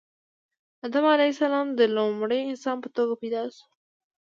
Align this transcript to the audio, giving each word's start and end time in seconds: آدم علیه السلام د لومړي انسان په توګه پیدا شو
آدم 0.85 1.05
علیه 1.15 1.31
السلام 1.33 1.67
د 1.79 1.81
لومړي 1.95 2.39
انسان 2.51 2.77
په 2.83 2.89
توګه 2.95 3.13
پیدا 3.21 3.41
شو 3.55 3.65